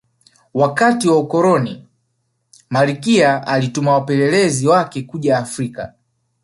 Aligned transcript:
wakati 0.53 1.09
wa 1.09 1.19
ukoloni 1.19 1.87
malkia 2.69 3.47
alituma 3.47 3.91
wapelelezi 3.93 4.67
wake 4.67 5.01
kuja 5.01 5.37
afrika 5.37 5.93